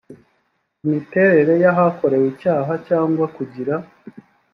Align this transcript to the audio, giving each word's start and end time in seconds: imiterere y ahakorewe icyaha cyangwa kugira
imiterere 0.85 1.53
y 1.63 1.67
ahakorewe 1.71 2.25
icyaha 2.33 2.73
cyangwa 2.87 3.25
kugira 3.35 3.73